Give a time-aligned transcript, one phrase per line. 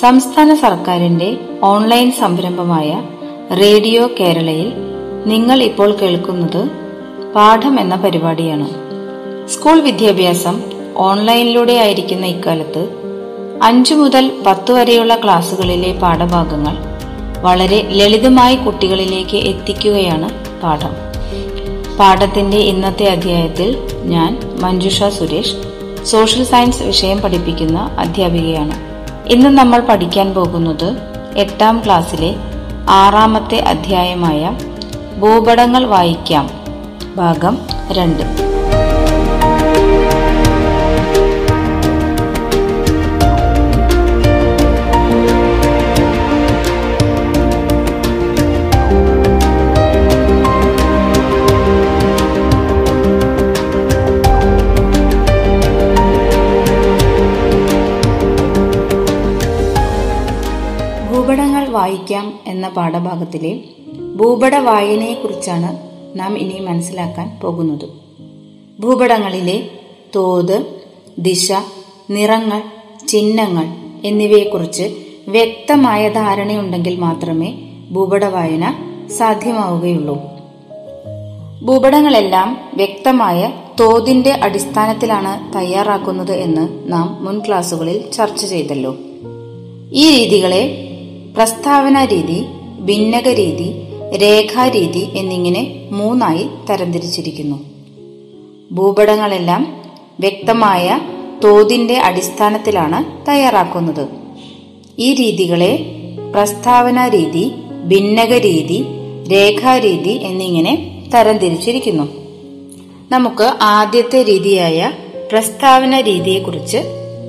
[0.00, 3.02] സംസ്ഥാന സർക്കാരിന്റെ ഓൺലൈൻ സംരംഭമായ
[3.60, 4.72] റേഡിയോ കേരളയിൽ
[5.26, 6.68] നിങ്ങൾ ഇപ്പോൾ കേൾക്കുന്നത്
[7.34, 8.68] പാഠം എന്ന പരിപാടിയാണ്.
[9.48, 10.62] സ്കൂൾ വിദ്യാഭ്യാസം
[10.96, 12.88] ഓൺലൈനിലൂടെ ആയിരിക്കുന്ന ഇക്കാലത്ത്
[13.62, 16.76] അഞ്ചു മുതൽ പത്തു വരെയുള്ള ക്ലാസ്സുകളിലെ പാഠഭാഗങ്ങൾ
[17.40, 20.30] വളരെ ലളിതമായി കുട്ടികളിലേക്ക് എത്തിക്കുകയാണ്
[20.62, 20.94] പാഠം.
[21.98, 25.56] പാഠത്തിന്റെ ഇന്നത്തെ അധ്യായത്തിൽ ഞാൻ മഞ്ജുഷ സുരേഷ്
[26.04, 28.87] സോഷ്യൽ സയൻസ് വിഷയം പഠിപ്പിക്കുന്ന അധ്യാപികയാണ്.
[29.28, 30.88] ഇന്ന് നമ്മൾ പഠിക്കാൻ പോകുന്നത്
[31.36, 32.30] എട്ടാം ക്ലാസ്സിലെ
[32.90, 34.42] ആറാമത്തെ അധ്യായമായ
[35.20, 36.46] ഭൂപടങ്ങൾ വായിക്കാം
[37.16, 37.54] ഭാഗം
[37.90, 38.24] രണ്ട്.
[62.08, 63.60] വായിക്കാം എന്ന പാഠഭാഗത്തിലെ
[64.16, 65.78] ഭൂപട വായനയെക്കുറിച്ചാണ്
[66.18, 67.88] നാം ഇനി മനസ്സിലാക്കാൻ പോകുന്നത്.
[68.82, 69.68] ഭൂപടങ്ങളിലെ
[70.16, 70.80] തോത്
[71.18, 71.52] ദിശ
[72.10, 72.62] നിറങ്ങൾ
[73.08, 73.66] ചിഹ്നങ്ങൾ
[74.04, 74.96] എന്നിവയെക്കുറിച്ച്
[75.28, 77.54] വ്യക്തമായ ധാരണയുണ്ടെങ്കിൽ മാത്രമേ
[77.90, 78.74] ഭൂപട വായന
[79.18, 80.18] സാധ്യമാവുകയുള്ളൂ.
[81.62, 88.96] ഭൂപടങ്ങളെല്ലാം വ്യക്തമായ തോതിന്റെ അടിസ്ഥാനത്തിലാണ് തയ്യാറാക്കുന്നത് എന്ന് നാം മുൻ ക്ലാസ്സുകളിൽ ചർച്ച ചെയ്തല്ലോ.
[89.92, 90.84] ഈ രീതികളെ
[91.38, 92.44] പ്രസ്താവന രീതി
[92.80, 93.74] ഭിന്നക രീതി
[94.16, 97.64] രേഖാരീതി എന്നിങ്ങനെ മൂന്നായി തരംതിരിച്ചിരിക്കുന്നു.
[98.72, 99.82] ഭൂപടങ്ങളെല്ലാം
[100.20, 101.00] വ്യക്തമായ
[101.44, 104.08] തോതിന്റെ അടിസ്ഥാനത്തിലാണ് തയ്യാറാക്കുന്നത്.
[104.98, 105.78] ഈ രീതികളെ
[106.34, 107.52] പ്രസ്താവന രീതി
[107.86, 108.84] ഭിന്നക രീതി
[109.32, 112.08] രേഖാരീതി എന്നിങ്ങനെ തരംതിരിച്ചിരിക്കുന്നു.
[113.12, 114.92] നമുക്ക് ആദ്യത്തെ രീതിയായ
[115.32, 116.78] പ്രസ്താവന രീതിയെക്കുറിച്ച്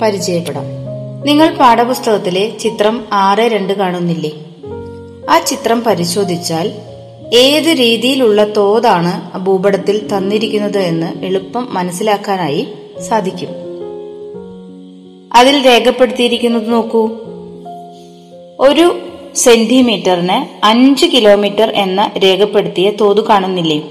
[0.01, 0.78] പരിചയപ്പെടാം.
[1.25, 4.31] നിങ്ങൾ പാഠപുസ്തകത്തിലെ ചിത്രം ആറ് രണ്ട് കാണുന്നില്ലേ?
[5.30, 6.72] ആ ചിത്രം പരിശോധിച്ചാൽ
[7.34, 12.68] ഏത് രീതിയിലുള്ള തോതാണ് ഭൂപടത്തിൽ തന്നിരിക്കുന്നത് എന്ന് എളുപ്പം മനസ്സിലാക്കാനായി
[13.09, 13.50] സാധിക്കും.
[15.34, 17.09] അതിൽ രേഖപ്പെടുത്തിയിരിക്കുന്നത് നോക്കൂ.
[18.59, 19.00] ഒരു
[19.35, 23.81] സെന്റിമീറ്ററിന് അഞ്ച് കിലോമീറ്റർ എന്ന രേഖപ്പെടുത്തിയ തോത് കാണുന്നില്ലേ?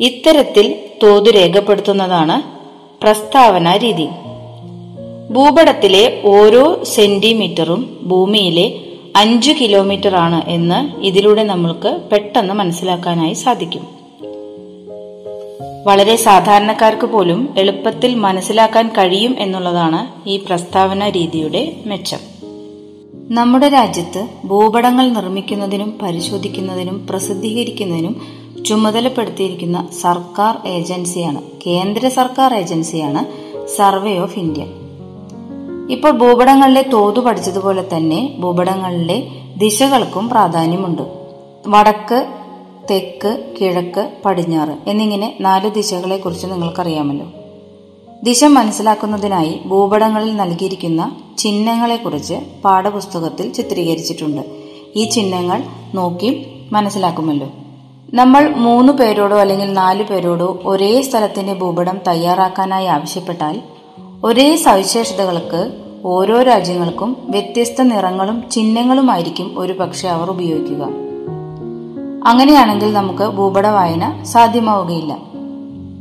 [0.00, 2.42] ഇത്തരത്തിൽ തോത് രേഖപ്പെടുത്തുന്നതാണ്
[3.02, 4.06] പ്രസ്താവന രീതി.
[5.30, 8.80] ഭൂപടത്തിലെ ഓരോ സെന്റിമീറ്ററും ഭൂമിയിലെ
[9.16, 13.82] അഞ്ചു കിലോമീറ്റർ ആണ് എന്ന് ഇതിലൂടെ നമ്മൾക്ക് പെട്ടെന്ന് മനസ്സിലാക്കാനായി സാധിക്കും.
[15.86, 22.18] വളരെ സാധാരണക്കാർക്ക് പോലും എളുപ്പത്തിൽ മനസ്സിലാക്കാൻ കഴിയും എന്നുള്ളതാണ് ഈ പ്രസ്താവന രീതിയുടെ മെച്ചം.
[23.30, 28.20] നമ്മുടെ രാജ്യത്ത് ഭൂപടങ്ങൾ നിർമ്മിക്കുന്നതിനും പരിശോധിക്കുന്നതിനും പ്രസിദ്ധീകരിക്കുന്നതിനും
[28.64, 33.24] ചുമതലപ്പെടുത്തിയിരിക്കുന്ന സർക്കാർ ഏജൻസിയാണ് കേന്ദ്ര സർക്കാർ ഏജൻസിയാണ്
[33.66, 34.83] സർവേ ഓഫ് ഇന്ത്യ.
[35.90, 41.02] ഇപ്പോൾ ഭൂപടങ്ങളിലെ തോതു പഠിച്ചതുപോലെ തന്നെ ഭൂപടങ്ങളിലെ ദിശകൾക്കും പ്രാധാന്യമുണ്ട്.
[41.66, 42.26] വടക്ക്
[42.90, 47.26] തെക്ക് കിഴക്ക് പടിഞ്ഞാറ് എന്നിങ്ങനെ നാല് ദിശകളെക്കുറിച്ച് നിങ്ങൾക്കറിയാമല്ലോ.
[48.22, 52.34] ദിശ മനസ്സിലാക്കുന്നതിനായി ഭൂപടങ്ങളിൽ നൽകിയിരിക്കുന്ന ചിഹ്നങ്ങളെക്കുറിച്ച്
[52.64, 54.42] പാഠപുസ്തകത്തിൽ ചിത്രീകരിച്ചിട്ടുണ്ട്.
[54.96, 55.62] ഈ ചിഹ്നങ്ങൾ
[55.94, 57.50] നോക്കി മനസ്സിലാക്കുമല്ലോ.
[58.14, 63.62] നമ്മൾ മൂന്ന് പേരോടോ അല്ലെങ്കിൽ നാല് പേരോടോ ഒരേ സ്ഥലത്തിന്റെ ഭൂപടം തയ്യാറാക്കാനായി ആവശ്യപ്പെട്ടാൽ
[64.24, 65.72] ഒരേ സവിശേഷതകൾക്ക്
[66.04, 70.84] ഓരോ രാജ്യങ്ങൾക്കും വ്യത്യസ്ത നിറങ്ങളും ചിഹ്നങ്ങളുമായിരിക്കും ഒരു പക്ഷെ അവർ ഉപയോഗിക്കുക.
[72.26, 75.18] അങ്ങനെയാണെങ്കിൽ നമുക്ക് ഭൂപട വായന സാധ്യമാവുകയില്ല.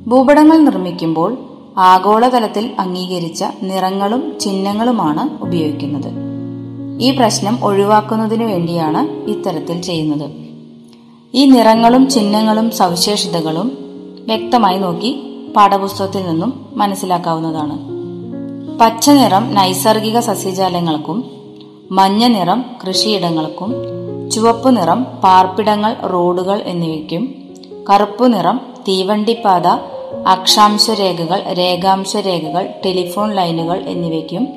[0.07, 1.37] ഭൂപടങ്ങൾ നിർമ്മിക്കുമ്പോൾ
[1.77, 6.11] ആഗോളതലത്തിൽ അംഗീകരിച്ച നിറങ്ങളും ചിഹ്നങ്ങളുമാണ് ഉപയോഗിക്കുന്നത്.
[6.99, 10.31] ഈ പ്രശ്നം ഒഴിവാക്കുന്നതിനു വേണ്ടിയാണ് ഇത്തരത്തിൽ ചെയ്യുന്നത്.
[11.33, 13.77] ഈ നിറങ്ങളും ചിഹ്നങ്ങളും സവിശേഷതകളും
[14.27, 17.92] വ്യക്തമായി നോക്കി പാഠപുസ്തകത്തിൽ നിന്നും മനസ്സിലാക്കാവുന്നതാണ്.
[18.81, 21.31] പച്ച നിറം നൈസർഗിക സസ്യജാലങ്ങൾക്കും
[21.91, 23.73] മഞ്ഞ നിറം കൃഷിയിടങ്ങൾക്കും
[24.31, 27.35] ചുവപ്പ് നിറം പാർപ്പിടങ്ങൾ റോഡുകൾ എന്നിവയ്ക്കും
[27.89, 29.67] കറുപ്പ് നിറം തീവണ്ടിപ്പാത
[30.27, 34.47] അക്ഷാംശ രേഖകൾ രേഖാംശ രേഖകൾ ടെലിഫോൺ ലൈനുകൾ എന്നിവയ്ക്കും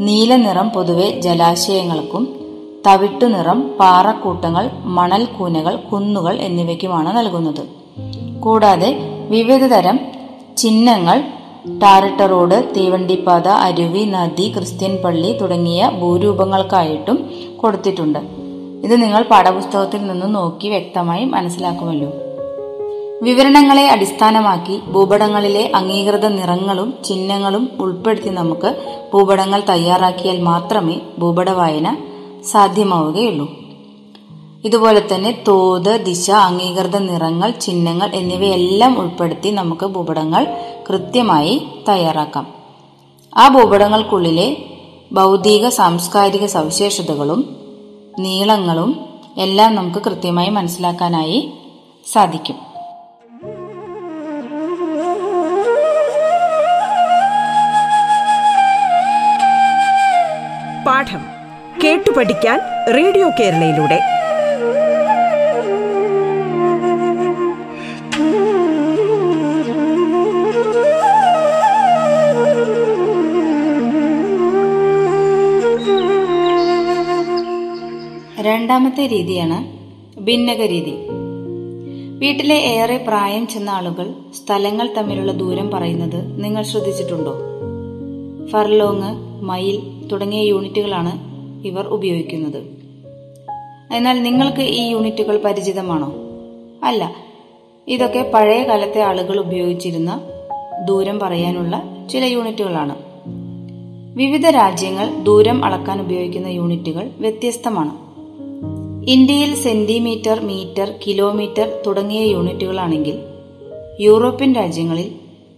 [0.00, 2.40] നീല നിറം പൊതുവെ ജലാശയങ്ങൾക്കും
[2.86, 7.64] തവിട്ടു നിറം പാറക്കൂട്ടങ്ങൾ മണൽ കൂനകൾ കുന്നുകൾ എന്നിവയ്ക്കുമാണ് നൽകുന്നത്.
[8.40, 8.90] കൂടാതെ
[9.28, 10.00] വിവിധതരം
[10.56, 18.18] ചിഹ്നങ്ങൾ ടാറിട്ട റോഡ് തീവണ്ടിപ്പാത അരുവി നദി ക്രിസ്ത്യൻ പള്ളി തുടങ്ങിയ ഭൂരൂപങ്ങൾക്കായിട്ടും കൊടുത്തിട്ടുണ്ട്.
[18.84, 22.12] ഇത് നിങ്ങൾ പാഠപുസ്തകത്തിൽ നിന്ന് നോക്കി വ്യക്തമായി മനസ്സിലാക്കുമല്ലോ.
[23.22, 28.76] വിവരണങ്ങളെ അടിസ്ഥാനമാക്കി ഭൂപടങ്ങളിലെ അംഗീകൃത നിറങ്ങളും ചിഹ്നങ്ങളും ഉൾപ്പെടുത്തി നമുക്ക്
[29.14, 31.96] ഭൂപടങ്ങൾ തയ്യാറാക്കിയാൽ മാത്രമേ ഭൂപട വായന
[32.50, 33.48] സാധ്യമാവുകയുള്ളൂ.
[34.64, 40.46] ഇതുപോലെ തന്നെ തോത് ദിശ അംഗീകൃത നിറങ്ങൾ ചിഹ്നങ്ങൾ എന്നിവയെല്ലാം ഉൾപ്പെടുത്തി നമുക്ക് ഭൂപടങ്ങൾ
[40.88, 42.54] കൃത്യമായി തയ്യാറാക്കാം.
[43.36, 44.56] ആ ഭൂപടങ്ങൾക്കുള്ളിലെ
[45.12, 47.56] ഭൗതിക സാംസ്കാരിക സവിശേഷതകളും
[48.18, 49.08] നീളങ്ങളും
[49.38, 51.52] എല്ലാം നമുക്ക് കൃത്യമായി മനസ്സിലാക്കാനായി
[52.12, 52.56] സാധിക്കും.
[60.86, 61.20] പാഠം
[61.84, 62.60] കേട്ടു പഠിക്കാൻ
[62.94, 64.17] റേഡിയോ കേരളയിലൂടെ.
[78.48, 79.78] രണ്ടാമത്തെ രീതിയാണ്
[80.20, 80.94] ഭിന്നക രീതി
[82.18, 84.14] വീട്ടിലെ ഏറെ പ്രായം ചെന്ന ആളുകൾ
[84.44, 87.34] സ്ഥലങ്ങൾ തമ്മിലുള്ള ദൂരം പറയുന്നത് നിങ്ങൾ ശ്രദ്ധിച്ചിട്ടുണ്ടോ?
[88.50, 91.12] ഫർലോങ് മൈൽ തുടങ്ങിയ യൂണിറ്റുകളാണ്
[91.66, 92.62] ഇവർ ഉപയോഗിക്കുന്നത്.
[93.94, 96.14] എന്നാൽ നിങ്ങൾക്ക് ഈ യൂണിറ്റുകൾ പരിചിതമാണോ?
[96.84, 97.14] അല്ല.
[97.88, 100.20] ഇതൊക്കെ പഴയ കാലത്തെ ആളുകൾ ഉപയോഗിച്ചിരുന്ന
[100.84, 102.96] ദൂരം പറയാനുള്ള ചില യൂണിറ്റുകളാണ്.
[104.14, 108.07] വിവിധ രാജ്യങ്ങൾ ദൂരം അളക്കാൻ ഉപയോഗിക്കുന്ന യൂണിറ്റുകൾ വ്യത്യസ്തമാണ്.
[109.08, 113.18] ഇന്ത്യയിൽ സെന്റിമീറ്റർ മീറ്റർ കിലോമീറ്റർ തുടങ്ങിയ യൂണിറ്റുകളാണെങ്കിൽ
[114.00, 115.12] യൂറോപ്യൻ രാജ്യങ്ങളിൽ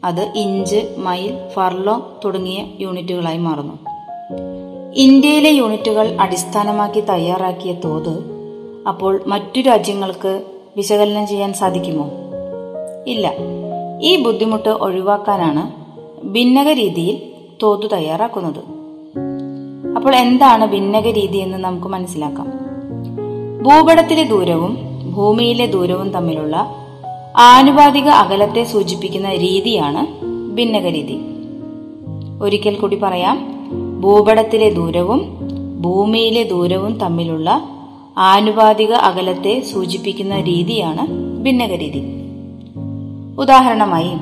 [0.04, 3.78] അത് ഇഞ്ച് മൈൽ ഫർലോ തുടങ്ങിയ യൂണിറ്റുകളായി മാറുന്നു.
[4.94, 8.18] ഇന്ത്യയിലെ യൂണിറ്റുകൾ അടിസ്ഥാനമാക്കി തയ്യാറാക്കിയ തോത്
[8.88, 10.42] അപ്പോൾ മറ്റു രാജ്യങ്ങൾക്ക്
[10.76, 12.10] വിശകലനം ചെയ്യാൻ സാധിക്കുമോ?
[13.06, 13.32] ഇല്ല.
[14.02, 15.72] ഈ ബുദ്ധിമുട്ട് ഒഴിവാക്കാനാണ്
[16.26, 17.22] ഭിന്നക രീതിയിൽ
[17.62, 18.64] തോത് തയ്യാറാക്കുന്നത്.
[19.96, 22.70] അപ്പോൾ എന്താണ് ഭിന്നക രീതി എന്ന് നമുക്ക് മനസ്സിലാക്കാം.
[23.62, 24.78] ഭൂപടത്തിലെ ദൂരവും
[25.12, 26.56] ഭൂമിയിലെ ദൂരവും തമ്മിലുള്ള
[27.36, 30.06] ആനുപാതിക അകലത്തെ സൂചിപ്പിക്കുന്ന രീതിയാണ്
[30.54, 31.20] ഭിന്നകരീതി.
[32.42, 33.36] ഒരിക്കൽ കൂടി പറയാം
[34.00, 35.38] ഭൂപടത്തിലെ ദൂരവും
[35.80, 37.62] ഭൂമിയിലെ ദൂരവും തമ്മിലുള്ള
[38.18, 41.06] ആനുപാതിക അകലത്തെ സൂചിപ്പിക്കുന്ന രീതിയാണ്
[41.42, 42.02] ഭിന്നകരീതി.
[43.38, 44.12] ഉദാഹരണമായി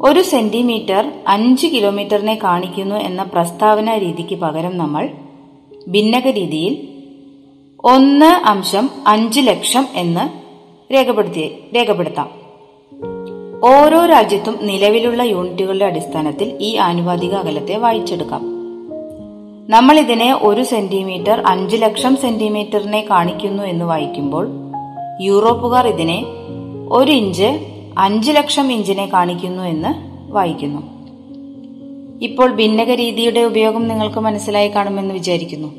[0.00, 5.08] ഒരു സെന്റിമീറ്റർ അഞ്ച് കിലോമീറ്ററിനെ കാണിക്കുന്നു എന്ന പ്രസ്താവന രീതിക്ക് പകരം നമ്മൾ
[5.88, 6.93] ഭിന്നക രീതിയിൽ
[7.86, 10.28] ഒന്ന് അംശം അഞ്ച് ലക്ഷം എന്ന്
[10.92, 12.30] രേഖപ്പെടുത്തി രേഖപ്പെടുത്താം.
[13.64, 18.42] ഓരോ രാജ്യത്തും നിലവിലുള്ള യൂണിറ്റുകളുടെ അടിസ്ഥാനത്തിൽ ഈ ആനുപാതിക അകലത്തെ വായിച്ചെടുക്കാം.
[19.68, 24.48] നമ്മൾ ഇതിനെ ഒരു സെന്റിമീറ്റർ അഞ്ച് ലക്ഷം സെന്റിമീറ്ററിനെ കാണിക്കുന്നു എന്ന് വായിക്കുമ്പോൾ
[25.20, 26.24] യൂറോപ്പുകാർ ഇതിനെ
[26.88, 27.66] ഒരു ഇഞ്ച്
[27.98, 29.88] അഞ്ച് ലക്ഷം ഇഞ്ചിനെ കാണിക്കുന്നു എന്ന്
[30.32, 30.82] വായിക്കുന്നു.
[32.22, 35.74] ഇപ്പോൾ ഭിന്നക രീതിയുടെ ഉപയോഗം നിങ്ങൾക്ക് മനസ്സിലായി കാണുമെന്ന് വിചാരിക്കുന്നു.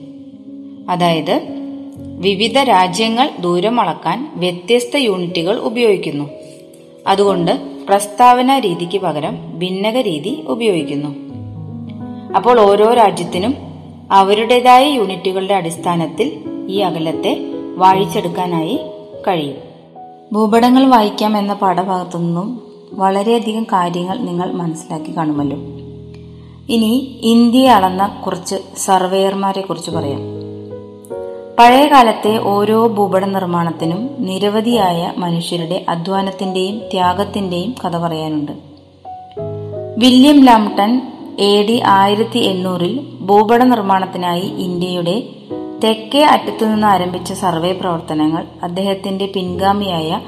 [0.90, 1.55] അതായത്
[2.26, 6.30] വിവിധ രാജ്യങ്ങൾ ദൂരം അളക്കാൻ വ്യത്യസ്ത യൂണിറ്റുകൾ ഉപയോഗിക്കുന്നു.
[7.08, 7.52] അതുകൊണ്ട്
[7.88, 11.16] പ്രസ്താവന രീതിക്ക് പകരം ഭിന്നക രീതി ഉപയോഗിക്കുന്നു.
[12.36, 13.56] അപ്പോൾ ഓരോ രാജ്യത്തിനും
[14.12, 17.46] അവരുടേതായ യൂണിറ്റുകളുടെ അടിസ്ഥാനത്തിൽ ഈ അകലത്തെ
[17.76, 18.80] വായിച്ചെടുക്കാനായി
[19.28, 19.58] കഴിയും.
[20.34, 22.62] ഭൂപടങ്ങൾ വായിക്കാം എന്ന പാഠഭാഗത്തു നിന്നും
[22.94, 25.58] വളരെയധികം കാര്യങ്ങൾ നിങ്ങൾ മനസ്സിലാക്കി കാണുമല്ലോ.
[26.74, 30.35] ഇനി ഇന്ത്യയെ അളന്ന കുറച്ച് സർവേയർമാരെ കുറിച്ച് പറയാം.
[31.60, 38.52] പഴയ കാലത്തെ ഓരോ ഭൂപട നിർമ്മാണത്തിനും നിരവധിയായ മനുഷ്യരുടെ അധ്വാനത്തിന്റെയും ത്യാഗത്തിന്റെയും കഥ പറയാനുണ്ട്.
[39.98, 41.02] വില്യം ലാംടൺ
[41.40, 45.24] എ ഡി ആയിരത്തി എണ്ണൂറിൽ ഭൂപട നിർമ്മാണത്തിനായി ഇന്ത്യയുടെ
[45.84, 50.20] തെക്കേ അറ്റത്തു നിന്ന് ആരംഭിച്ച സർവേ പ്രവർത്തനങ്ങൾ അദ്ദേഹത്തിന്റെ പിൻഗാമിയായ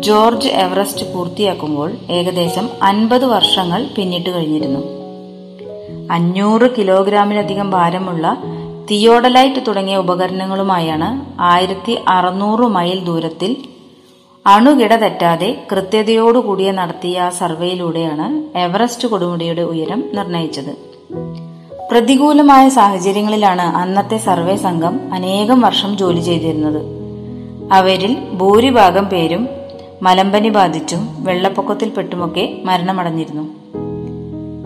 [0.00, 4.80] ജോർജ് എവറസ്റ്റ് പൂർത്തിയാക്കുമ്പോൾ ഏകദേശം അൻപത് വർഷങ്ങൾ പിന്നിട്ട് കഴിഞ്ഞിരുന്നു.
[6.10, 8.42] അഞ്ഞൂറ് കിലോഗ്രാമിലധികം ഭാരമുള്ള
[8.90, 11.08] തിയോഡലൈറ്റ് തുടങ്ങിയ ഉപകരണങ്ങളുമായാണ്
[11.40, 13.56] ആയിരത്തി അറുന്നൂറ് മൈൽ ദൂരത്തിൽ
[14.46, 20.72] അണുകിട തെറ്റാതെ കൃത്യതയോടുകൂടിയ നടത്തിയ സർവേയിലൂടെയാണ് എവറസ്റ്റ് കൊടുമുടിയുടെ ഉയരം നിർണയിച്ചത്
[21.90, 26.80] പ്രതികൂലമായ സാഹചര്യങ്ങളിലാണ് അന്നത്തെ സർവേ സംഘം അനേകം വർഷം ജോലി ചെയ്തിരുന്നത്.
[27.72, 29.48] അവരിൽ ഭൂരിഭാഗം പേരും
[30.02, 33.44] മലമ്പനി ബാധിച്ചും വെള്ളപ്പൊക്കത്തിൽപ്പെട്ടുമൊക്കെ മരണമടഞ്ഞിരുന്നു.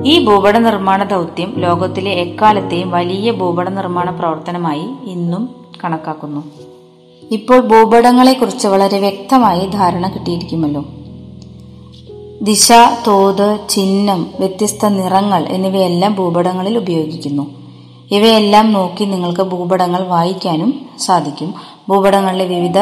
[0.06, 5.48] ഈ ഭൂപട നിർമ്മാണ ദൗത്യം ലോകത്തിലെ എക്കാലത്തെയും വലിയ ഭൂപട നിർമ്മാണ പ്രവർത്തനമായി ഇന്നും
[5.84, 6.44] കണക്കാക്കുന്നു.
[7.30, 10.84] ഇപ്പോൾ ഭൂപടങ്ങളെക്കുറിച്ച് വളരെ വ്യക്തമായി ധാരണ കിട്ടിയിരിക്കുമല്ലോ.
[12.42, 12.72] ദിശ
[13.06, 17.50] തോത് ചിഹ്നം വ്യത്യസ്ത നിറങ്ങൾ എന്നിവയെല്ലാം ഭൂപടങ്ങളിൽ ഉപയോഗിക്കുന്നു.
[18.10, 21.54] ഇവയെല്ലാം നോക്കി നിങ്ങൾക്ക് ഭൂപടങ്ങൾ വായിക്കാനും സാധിക്കും.
[21.88, 22.78] ഭൂപടങ്ങളിലെ വിവിധ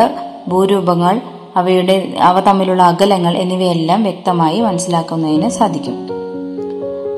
[0.48, 1.20] ഭൂരൂപങ്ങൾ
[1.56, 6.17] അവയുടെ അവ തമ്മിലുള്ള അകലങ്ങൾ എന്നിവയെല്ലാം വ്യക്തമായി മനസ്സിലാക്കുന്നതിന് സാധിക്കും.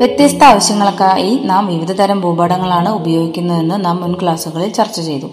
[0.01, 5.27] വ്യത്യസ്ത ആവശ്യങ്ങൾക്കായി നാം വിവിധ തരം ഭൂപടങ്ങളാണ് ഉപയോഗിക്കുന്നതെന്ന് നാം മുൻ ക്ലാസ്സുകളിൽ ചർച്ച ചെയ്തു.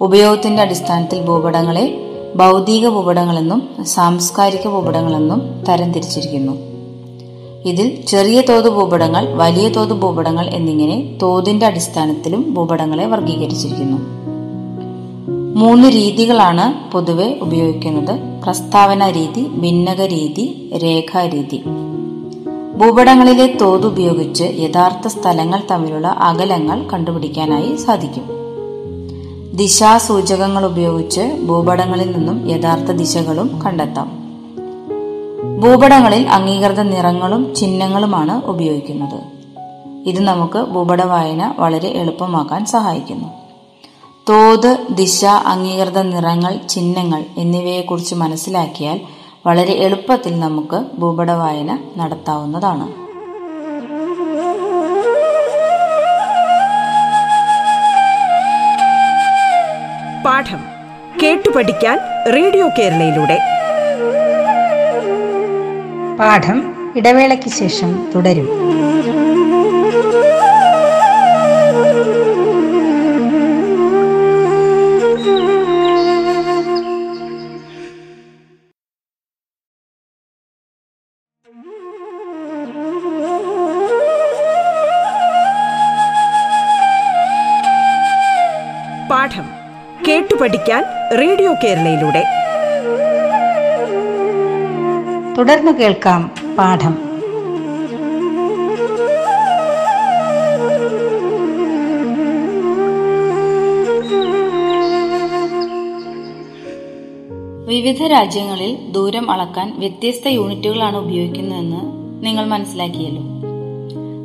[0.00, 1.84] ഉപയോഗത്തിന്റെ അടിസ്ഥാനത്തിൽ ഭൂപടങ്ങളെ
[2.36, 6.52] ഭൗതിക ഭൂപടങ്ങളെന്നും സാംസ്കാരിക ഭൂപടങ്ങളെന്നും തരംതിരിച്ചിരിക്കുന്നു.
[7.68, 13.98] ഇതിൽ ചെറിയ തോത് ഭൂപടങ്ങൾ വലിയ തോത് ഭൂപടങ്ങൾ എന്നിങ്ങനെ തോതിന്റെ അടിസ്ഥാനത്തിലും ഭൂപടങ്ങളെ വർഗീകരിച്ചിരിക്കുന്നു
[15.58, 18.42] മൂന്ന് രീതികളാണ് പൊതുവെ ഉപയോഗിക്കുന്നത്.
[18.42, 21.62] പ്രസ്താവന രീതി ഭിന്നക രീതി രേഖാരീതി.
[22.76, 28.24] ഭൂപടങ്ങളിലെ തോത് ഉപയോഗിച്ച് യഥാർത്ഥ സ്ഥലങ്ങൾ തമ്മിലുള്ള അകലങ്ങൾ കണ്ടുപിടിക്കാനായി സാധിക്കും.
[29.54, 34.08] ദിശാസൂചകങ്ങൾ ഉപയോഗിച്ച് ഭൂപടങ്ങളിൽ നിന്നും യഥാർത്ഥ ദിശകളും കണ്ടെത്താം.
[35.60, 39.20] ഭൂപടങ്ങളിൽ അംഗീകൃത നിറങ്ങളും ചിഹ്നങ്ങളുമാണ് ഉപയോഗിക്കുന്നത്.
[40.08, 43.28] ഇത് നമുക്ക് ഭൂപട വായന വളരെ എളുപ്പമാക്കാൻ സഹായിക്കുന്നു.
[44.28, 49.00] തോത് ദിശ അംഗീകൃത നിറങ്ങൾ ചിഹ്നങ്ങൾ എന്നിവയെക്കുറിച്ച് മനസ്സിലാക്കിയാൽ
[49.46, 52.86] വളരെ എളുപ്പത്തിൽ നമുക്ക് ഭൂപട വായന നടത്താവുന്നതാണ്.
[60.24, 60.58] പാഠം
[61.22, 61.98] കേട്ടു പഠിക്കാൻ
[62.34, 63.38] റേഡിയോ കേരളയിലൂടെ.
[66.16, 68.48] പാഠം ഇടവേളയ്ക്ക് ശേഷം തുടരും.
[89.26, 89.44] പാഠം
[90.08, 90.84] കേട്ടു പഠിക്കാൻ
[91.20, 92.24] റേഡിയോ കേരളയിലൂടെ.
[95.38, 96.94] തുടർന്ന് കേൾക്കാം പാഠം.
[107.66, 111.80] വിവിധ രാജ്യങ്ങളിൽ ദൂരം അളക്കാൻ വ്യത്യസ്ത യൂണിറ്റുകളാണ് ഉപയോഗിക്കുന്നതെന്ന്
[112.26, 113.22] നിങ്ങൾ മനസ്സിലാക്കിയല്ലോ.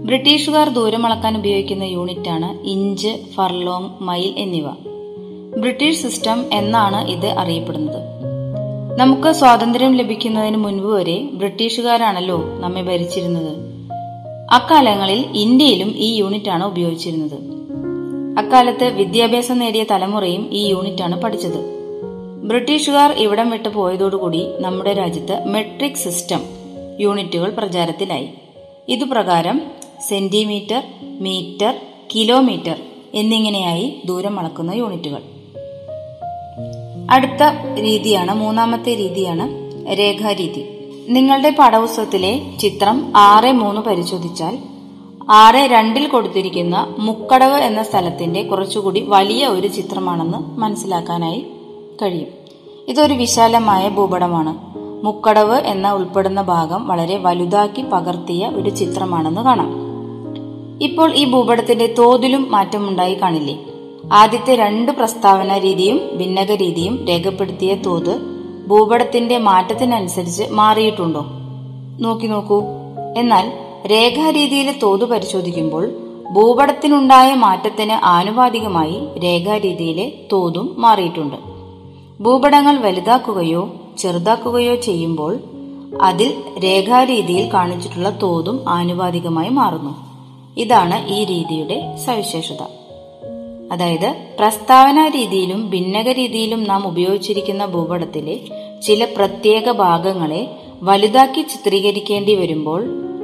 [0.06, 4.91] ബ്രിട്ടീഷുകാർ ദൂരം അളക്കാൻ ഉപയോഗിക്കുന്ന യൂണിറ്റാണ് ഇഞ്ച് ഫർലോങ് മൈൽ എന്നിവ.
[5.58, 8.02] ബ്രിട്ടീഷ് സിസ്റ്റം എന്നാണ് ഇത് അറിയപ്പെടുന്നത്.
[9.00, 13.72] നമുക്ക് സ്വാതന്ത്ര്യം ലഭിക്കുന്നതിന് മുൻപ് വരെ ബ്രിട്ടീഷുകാരാണല്ലോ നമ്മെ ഭരിച്ചിരുന്നത്.
[14.52, 17.36] അക്കാലങ്ങളിൽ ഇന്ത്യയിലും ഈ യൂണിറ്റാണ് ഉപയോഗിച്ചിരുന്നത്.
[18.40, 21.82] അക്കാലത്ത് വിദ്യാഭ്യാസം നേടിയ തലമുറയും ഈ യൂണിറ്റാണ് പഠിച്ചത്.
[22.44, 26.42] ബ്രിട്ടീഷുകാർ ഇവിടം വിട്ടു പോയതോടുകൂടി നമ്മുടെ രാജ്യത്ത് മെട്രിക് സിസ്റ്റം
[27.00, 28.30] യൂണിറ്റുകൾ പ്രചാരത്തിലായി.
[28.90, 29.62] ഇതുപ്രകാരം
[30.10, 31.74] സെന്റിമീറ്റർ മീറ്റർ
[32.16, 32.76] കിലോമീറ്റർ
[33.14, 35.41] എന്നിങ്ങനെയായി ദൂരം അളക്കുന്ന യൂണിറ്റുകൾ.
[37.10, 37.44] അടുത്ത
[37.82, 39.50] രീതിയാണ് മൂന്നാമത്തെ രീതിയാണ്
[39.98, 40.78] രേഖാരീതി.
[41.10, 44.58] നിങ്ങളുടെ പാഠപുസ്തകത്തിലെ ചിത്രം ആറ് മൂന്ന് പരിശോധിച്ചാൽ
[45.30, 51.46] ആറ് രണ്ടിൽ കൊടുത്തിരിക്കുന്ന മുക്കടവ് എന്ന സ്ഥലത്തിന്റെ കുറച്ചുകൂടി വലിയ ഒരു ചിത്രമാണെന്ന് മനസ്സിലാക്കാനായി
[52.02, 52.28] കഴിയും.
[52.88, 54.58] ഇതൊരു വിശാലമായ ഭൂപടമാണ്.
[55.06, 59.74] മുക്കടവ് എന്ന ഉൾപ്പെടുന്ന ഭാഗം വളരെ വലുതാക്കി പകർത്തിയ ഒരു ചിത്രമാണെന്ന് കാണാം.
[60.82, 63.66] ഇപ്പോൾ ഈ ഭൂപടത്തിന്റെ തോതിലും മാറ്റമുണ്ടായി കാണില്ലേ?
[64.12, 68.22] ആദ്യത്തെ രണ്ട് പ്രസ്താവന രീതിയും ഭിന്നക രീതിയും രേഖപ്പെടുത്തിയ തോത്
[68.68, 71.26] ഭൂപടത്തിന്റെ മാറ്റത്തിനനുസരിച്ച് മാറിയിട്ടുണ്ടോ?
[72.00, 72.64] നോക്കി നോക്കൂ.
[73.18, 73.52] എന്നാൽ
[73.88, 75.90] രേഖാരീതിയിലെ തോത് പരിശോധിക്കുമ്പോൾ
[76.34, 81.36] ഭൂപടത്തിനുണ്ടായ മാറ്റത്തിന് ആനുപാതികമായി രേഖാരീതിയിലെ തോതും മാറിയിട്ടുണ്ട്.
[82.24, 85.38] ഭൂപടങ്ങൾ വലുതാക്കുകയോ ചെറുതാക്കുകയോ ചെയ്യുമ്പോൾ
[86.02, 89.96] അതിൽ രേഖാരീതിയിൽ കാണിച്ചിട്ടുള്ള തോതും ആനുപാതികമായി മാറുന്നു.
[90.58, 92.81] ഇതാണ് ഈ രീതിയുടെ സവിശേഷത.
[93.72, 98.40] അതായത് പ്രസ്താവന രീതിയിലും ഭിന്നക രീതിയിലും നാം ഉപയോഗിച്ചിരിക്കുന്ന ഭൂപടത്തിലെ
[98.88, 102.82] ചില പ്രത്യേക ഭാഗങ്ങളെ വലുതാക്കി ചിത്രീകരിക്കേണ്ടി വരുമ്പോൾ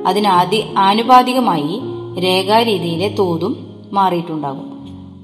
[0.07, 1.79] അതിനാദി ആനുപാതികമായി
[2.23, 4.67] രേഖാരീതിയിലെ തോതും മാറിയിട്ടുണ്ടാകും.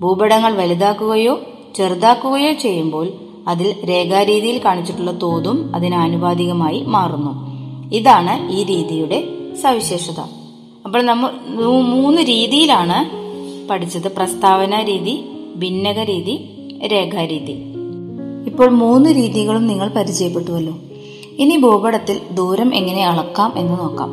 [0.01, 1.39] ഭൂപടങ്ങൾ വലുതാക്കുകയോ
[1.75, 3.07] ചെറുതാക്കുകയോ ചെയ്യുമ്പോൾ
[3.47, 7.33] അതിൽ രേഖാരീതിയിൽ കാണിച്ചിട്ടുള്ള തോതും അതിനാനുപാതികമായി മാറുന്നു.
[7.95, 9.23] ഇതാണ് ഈ രീതിയുടെ
[9.61, 10.19] സവിശേഷത.
[10.85, 11.31] അപ്പോൾ നമ്മൾ
[11.81, 13.22] മൂന്ന് രീതിയിലാണ്
[13.69, 16.49] പഠിച്ചത് പ്രസ്താവന രീതി ഭിന്നക രീതി
[16.87, 17.73] രേഖാരീതി.
[18.45, 20.73] ഇപ്പോൾ മൂന്ന് രീതികളും നിങ്ങൾ പരിചയപ്പെട്ടുവല്ലോ.
[21.37, 24.09] ഇനി ഭൂപടത്തിൽ ദൂരം എങ്ങനെ അളക്കാം എന്ന് നോക്കാം.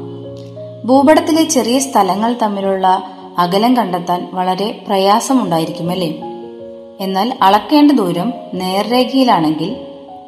[0.88, 3.02] ഭൂപടത്തിലെ ചെറിയ സ്ഥലങ്ങൾ തമ്മിലുള്ള
[3.38, 6.22] അകലം കണ്ടെത്താൻ വളരെ പ്രയാസമുണ്ടായിരിക്കുമല്ലേ?
[7.00, 9.76] എന്നാൽ അളക്കേണ്ട ദൂരം നേർരേഖയിലാണെങ്കിൽ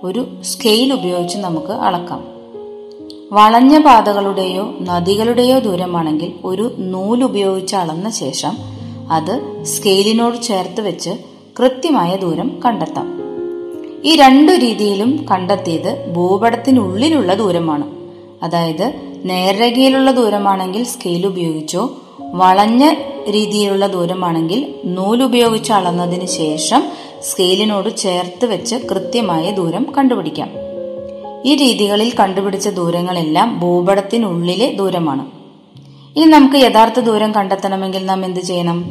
[0.02, 2.24] ഒരു സ്കെയിൽ ഉപയോഗിച്ച് നമുക്ക് അളക്കാം.
[3.32, 8.52] വളഞ്ഞ പാതകളുടെയോ നദികളുടെയോ ദൂരമാണെങ്കിൽ ഒരു നൂലുപയോഗിച്ച് അളന്ന ശേഷം
[9.12, 11.10] അത് സ്കെയിലിനോട് ചേർത്ത് വെച്ച്
[11.58, 13.22] കൃത്യമായ ദൂരം കണ്ടെത്താം.
[14.04, 17.90] ഈ രണ്ടു രീതിയിലും കണ്ടെത്തിയത് ഭൂപടത്തിനുള്ളിലുള്ള ദൂരമാണ്.
[18.42, 18.92] അതായത്
[19.24, 22.94] നേർരേഖയിലുള്ള ദൂരമാണെങ്കിൽ സ്കെയിൽ ഉപയോഗിച്ചോ വളഞ്ഞ
[23.30, 26.82] രീതിയിലുള്ള ദൂരമാണെങ്കിൽ നൂലുപയോഗിച്ച് അളന്നതിന് ശേഷം
[27.22, 30.50] സ്കെയിലിനോട് ചേർത്ത് വെച്ച് കൃത്യമായ ദൂരം കണ്ടുപിടിക്കാം.
[31.44, 35.41] ഈ രീതികളിൽ കണ്ടുപിടിച്ച ദൂരങ്ങളെല്ലാം ഭൂപടത്തിനുള്ളിലെ ദൂരമാണ്.
[36.16, 38.84] ഇനി നമുക്ക് യഥാർത്ഥ ദൂരം കണ്ടെത്തണമെങ്കിൽ നാം എന്ത് ചെയ്യണം?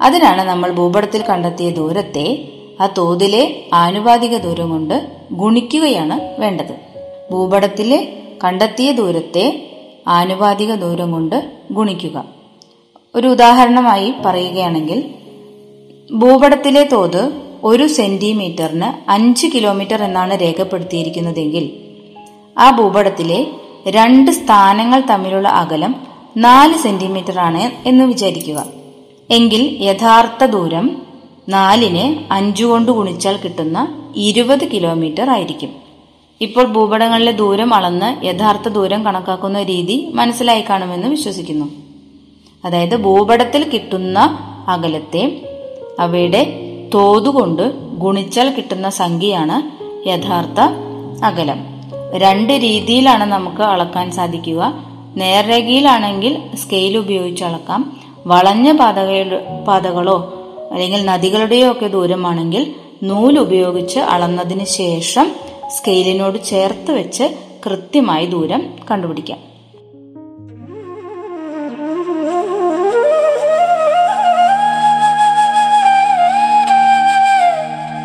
[0.00, 2.48] അതിനാണ് നമ്മൾ ഭൂപടത്തിൽ കണ്ടെത്തിയ ദൂരത്തെ
[2.80, 6.74] ആ തോതിലെ ആനുപാതിക ദൂരം കൊണ്ട് ഗുണിക്കുകയാണ് വേണ്ടത്.
[7.32, 8.12] ഭൂപടത്തിലെ
[8.44, 9.70] കണ്ടെത്തിയ ദൂരത്തെ
[10.08, 12.24] ആനുപാതിക ദൂരം കൊണ്ട് ഗുണിക്കുക.
[13.14, 15.14] ഒരു ഉദാഹരണമായി പറയുകയാണെങ്കിൽ
[16.12, 17.32] ഭൂപടത്തിലെ തോത്
[17.64, 21.70] ഒരു സെന്റിമീറ്ററിന് അഞ്ച് കിലോമീറ്റർ എന്നാണ് രേഖപ്പെടുത്തിയിരിക്കുന്നതെങ്കിൽ
[22.58, 23.46] ആ ഭൂപടത്തിലെ
[23.86, 28.66] രണ്ട് സ്ഥാനങ്ങൾ തമ്മിലുള്ള അകലം നാല് സെന്റിമീറ്റർ ആണ് എന്ന് വിചാരിക്കുക.
[29.30, 31.02] എങ്കിൽ യഥാർത്ഥ ദൂരം
[31.48, 35.68] നാലിന് അഞ്ചു കൊണ്ട് ഗുണിച്ചാൽ കിട്ടുന്ന ഇരുപത് കിലോമീറ്റർ ആയിരിക്കും.
[36.40, 41.68] ഇപ്പോൾ ഭൂപടങ്ങളിലെ ദൂരം അളന്ന് യഥാർത്ഥ ദൂരം കണക്കാക്കുന്ന രീതി മനസ്സിലായി കാണുമെന്ന് വിശ്വസിക്കുന്നു.
[42.64, 45.42] അതായത് ഭൂപടത്തിൽ കിട്ടുന്ന അകലത്തെ
[46.00, 46.60] അവയുടെ
[46.94, 50.60] തോതുകൊണ്ട് ഗുണിച്ചാൽ കിട്ടുന്ന സംഖ്യയാണ് യഥാർത്ഥ
[51.24, 51.58] അകലം.
[52.14, 54.88] രണ്ട് രീതിയിലാണ് നമുക്ക് അളക്കാൻ സാധിക്കുക.
[55.18, 58.00] നേർരേഖയിലാണെങ്കിൽ സ്കെയിൽ ഉപയോഗിച്ച് അളക്കാം.
[58.26, 60.34] വളഞ്ഞ പാതകളുടെ പാതകളോ
[60.72, 65.32] അല്ലെങ്കിൽ നദികളുടെയോ ഒക്കെ ദൂരമാണെങ്കിൽ നൂൽ ഉപയോഗിച്ച് അളന്നതിന് ശേഷം
[65.68, 67.24] സ്കെയിലിനോട് ചേർത്ത് വെച്ച്
[67.66, 69.38] കൃത്യമായി ദൂരം കണ്ടുപിടിക്കാം.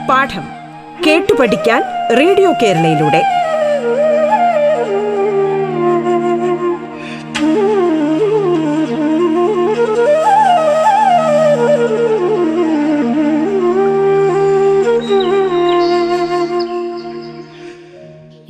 [0.10, 0.46] പാഠം
[1.08, 1.84] കേട്ടു പഠിക്കാൻ
[2.20, 3.33] റേഡിയോ കേരളയിലൂടെ.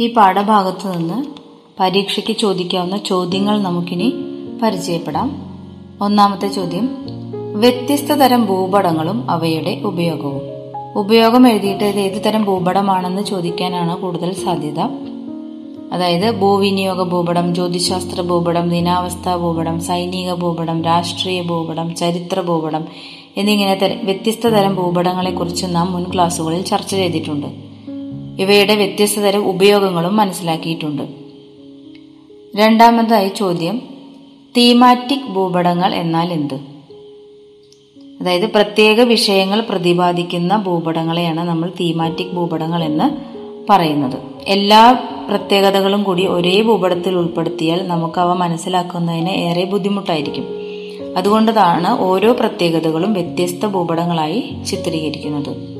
[0.03, 1.25] ഈ പാഠഭാഗത്തു നിന്ന്
[1.79, 4.13] പരീക്ഷയ്ക്ക് ചോദിക്കാവുന്ന ചോദ്യങ്ങൾ നമുക്കിനി
[4.63, 5.27] പരിചയപ്പെടാം.
[6.01, 6.89] ഒന്നാമത്തെ ചോദ്യം
[7.59, 10.41] വ്യത്യസ്ത തരം ഭൂപടങ്ങളും അവയുടെ ഉപയോഗവും.
[10.99, 14.79] ഉപയോഗം എഴുതിയിട്ട് ഇത് ഏത് തരം ഭൂപടമാണെന്ന് ചോദിക്കാനാണ് കൂടുതൽ സാധ്യത.
[15.93, 22.85] അതായത് ഭൂവിനിയോഗ ഭൂപടം ജ്യോതിശാസ്ത്ര ഭൂപടം ദിനാവസ്ഥാ ഭൂപടം സൈനിക ഭൂപടം രാഷ്ട്രീയ ഭൂപടം ചരിത്ര ഭൂപടം
[23.37, 27.62] എന്നിങ്ങനെ വ്യത്യസ്ത തരം ഭൂപടങ്ങളെക്കുറിച്ച് നാം മുൻ ക്ലാസ്സുകളിൽ ചർച്ച ചെയ്തിട്ടുണ്ട്.
[28.39, 31.03] ഇവയുടെ വ്യത്യസ്ത തരം ഉപയോഗങ്ങളും മനസ്സിലാക്കിയിട്ടുണ്ട്.
[32.55, 33.81] രണ്ടാമതായി ചോദ്യം
[34.57, 36.53] തീമാറ്റിക് ഭൂപടങ്ങൾ എന്നാൽ എന്ത്?
[38.21, 43.33] അതായത് പ്രത്യേക വിഷയങ്ങൾ പ്രതിപാദിക്കുന്ന ഭൂപടങ്ങളെയാണ് നമ്മൾ തീമാറ്റിക് ഭൂപടങ്ങൾ എന്ന്
[43.69, 44.17] പറയുന്നത്.
[44.47, 44.91] എല്ലാ
[45.29, 50.47] പ്രത്യേകതകളും കൂടി ഒരേ ഭൂപടത്തിൽ ഉൾപ്പെടുത്തിയാൽ നമുക്കവ മനസ്സിലാക്കുന്നതിന് ഏറെ ബുദ്ധിമുട്ടായിരിക്കും.
[51.17, 55.72] അതുകൊണ്ടതാണ് ഓരോ പ്രത്യേകതകളും വ്യത്യസ്ത ഭൂപടങ്ങളായി ചിത്രീകരിക്കുന്നത്.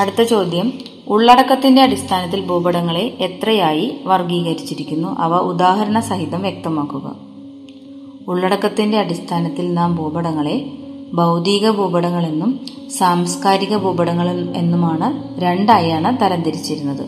[0.00, 0.72] അടുത്ത ചോദ്യം.
[1.08, 7.16] ഉള്ളടക്കത്തിന്റെ അടിസ്ഥാനത്തിൽ ഭൂപടങ്ങളെ എത്രയായി വർഗീകരിച്ചിരിക്കുന്നു അവ ഉദാഹരണ സഹിതം വ്യക്തമാക്കുക.
[8.28, 10.66] ഉള്ളടക്കത്തിന്റെ അടിസ്ഥാനത്തിൽ നാം ഭൂപടങ്ങളെ
[11.12, 12.60] ഭൗതിക ഭൂപടങ്ങളെന്നും
[12.98, 17.06] സാംസ്കാരിക ഭൂപടങ്ങൾ എന്നുമാണ് രണ്ടായാണ് തരംതിരിച്ചിരുന്നത്.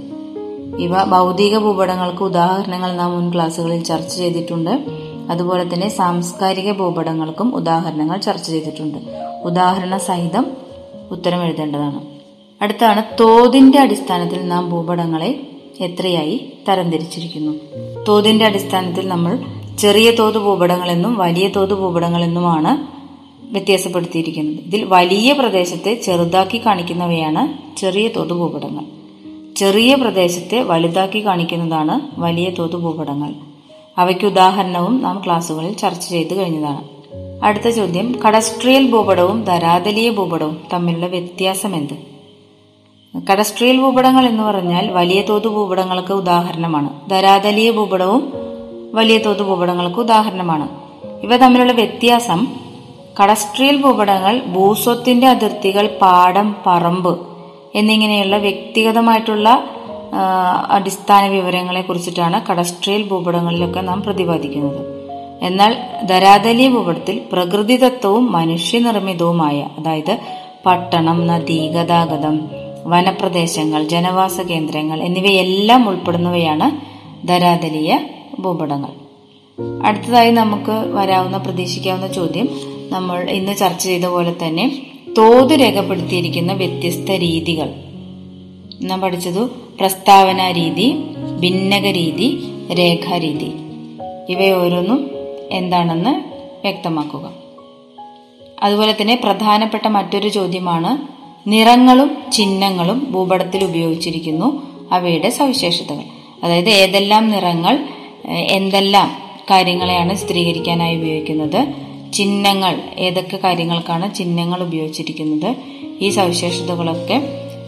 [0.79, 4.85] ഇവ ഭൗതിക ഭൂപടങ്ങൾക്ക് ഉദാഹരണങ്ങൾ നാം മുൻ ക്ലാസ്സുകളിൽ ചർച്ച ചെയ്തിട്ടുണ്ട്.
[5.31, 8.99] അതുപോലെ തന്നെ സാംസ്കാരിക ഭൂപടങ്ങൾക്കും ഉദാഹരണങ്ങൾ ചർച്ച ചെയ്തിട്ടുണ്ട്.
[9.45, 10.47] ഉദാഹരണ സഹിതം
[11.11, 12.22] ഉത്തരം എഴുതേണ്ടതാണ്.
[12.63, 15.41] അടുത്താണ് തോതിന്റെ അടിസ്ഥാനത്തിൽ നാം ഭൂപടങ്ങളെ
[15.81, 17.53] എത്രയായി തരംതിരിച്ചിരിക്കുന്നു.
[18.09, 19.39] തോതിന്റെ അടിസ്ഥാനത്തിൽ നമ്മൾ
[19.79, 22.87] ചെറിയ തോത് ഭൂപടങ്ങളെന്നും വലിയ തോത് ഭൂപടങ്ങളെന്നുമാണ്
[23.53, 24.55] വ്യത്യാസപ്പെടുത്തിയിരിക്കുന്നത്.
[24.55, 28.85] ഇതിൽ വലിയ പ്രദേശത്തെ ചെറുതാക്കി കാണിക്കുന്നവയാണ് ചെറിയ തോത് ഭൂപടങ്ങൾ.
[29.57, 33.35] ചെറിയ പ്രദേശത്തെ വലുതാക്കി കാണിക്കുന്നതാണ് വലിയ തോത് ഭൂപടങ്ങൾ.
[33.99, 36.89] അവയ്ക്ക് ഉദാഹരണവും നാം ക്ലാസ്സുകളിൽ ചർച്ച ചെയ്തു കഴിഞ്ഞതാണ്.
[37.45, 42.12] അടുത്ത ചോദ്യം കഡസ്ട്രിയൽ ഭൂപടവും ധരാതലീയ ഭൂപടവും തമ്മിലുള്ള വ്യത്യാസം എന്ത്
[43.15, 47.11] കഡസ്ട്രിയൽ ഭൂപടങ്ങൾ എന്ന് പറഞ്ഞാൽ വലിയ തോത് ഭൂപടങ്ങൾക്ക് ഉദാഹരണമാണ്.
[47.11, 48.33] ധരാതലീയ ഭൂപടവും
[48.95, 50.69] വലിയ തോത് ഭൂപടങ്ങൾക്ക് ഉദാഹരണമാണ്.
[51.23, 52.47] ഇവ തമ്മിലുള്ള വ്യത്യാസം
[53.21, 57.19] കഡസ്ട്രിയൽ ഭൂപടങ്ങൾ ഭൂസ്വത്തിന്റെ അതിർത്തികൾ പാടം പറമ്പ്
[57.75, 59.65] എന്നിങ്ങനെയുള്ള വ്യക്തിഗതമായിട്ടുള്ള
[60.69, 64.81] അടിസ്ഥാന വിവരങ്ങളെ കുറിച്ചിട്ടാണ് കഡസ്ട്രിയൽ ഭൂപടങ്ങളിലൊക്കെ നാം പ്രതിപാദിക്കുന്നത്.
[65.43, 70.19] എന്നാൽ ധരാതലീയ ഭൂപടത്തിൽ പ്രകൃതിദത്തവും മനുഷ്യനിർമ്മിതവുമായ അതായത്
[70.67, 72.37] പട്ടണം നദി ഗതാഗതം
[72.87, 76.93] വനപ്രദേശങ്ങൾ ജനവാസ കേന്ദ്രങ്ങൾ എന്നിവയെല്ലാം ഉൾപ്പെടുന്നവയാണ്
[77.29, 77.99] ധരാതലീയ
[78.41, 78.89] ഭൂപടങ്ങൾ.
[79.87, 82.49] അടുത്തതായി നമുക്ക് വരാവുന്ന പ്രതീക്ഷിക്കാവുന്ന ചോദ്യം
[82.91, 84.87] നമ്മൾ ഇന്ന് ചർച്ച ചെയ്ത പോലെ തന്നെ
[85.19, 87.75] തോത് രേഖപ്പെടുത്തിയിരിക്കുന്ന വ്യത്യസ്ത രീതികൾ.
[88.83, 89.49] നാം പഠിച്ചതു
[89.81, 90.93] പ്രസ്താവന രീതി
[91.41, 92.45] ഭിന്നക രീതി
[92.79, 93.53] രേഖാരീതി
[94.29, 95.11] ഇവയോരോന്നും
[95.51, 96.11] എന്താണെന്ന്
[96.63, 97.31] വ്യക്തമാക്കുക.
[98.63, 104.63] അതുപോലെ തന്നെ പ്രധാനപ്പെട്ട മറ്റൊരു ചോദ്യമാണ് നിറങ്ങളും ചിഹ്നങ്ങളും ഭൂപടത്തിൽ ഉപയോഗിച്ചിരിക്കുന്നു.
[104.93, 106.03] അവയുടെ സവിശേഷതകൾ.
[106.45, 107.89] അതായത് ഏതെല്ലാം നിറങ്ങൾ
[108.27, 109.11] എന്തെല്ലാം
[109.51, 111.67] കാര്യങ്ങളെയാണ് ചിത്രീകരിക്കാനായി ഉപയോഗിക്കുന്നത്.
[112.13, 115.57] ചിഹ്നങ്ങൾ ഏതൊക്കെ കാര്യങ്ങൾക്കാണ് ചിഹ്നങ്ങൾ ഉപയോഗിച്ചിരിക്കുന്നത്.
[116.01, 117.23] ഈ സവിശേഷതകളൊക്കെ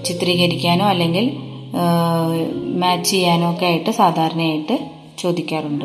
[0.05, 1.37] ചിത്രീകരിക്കാനോ അല്ലെങ്കിൽ
[2.81, 4.79] മാച്ച് ചെയ്യാനോ ഒക്കെ ആയിട്ട് സാധാരണയായിട്ട്
[5.19, 5.85] ചോദിക്കാറുണ്ട്.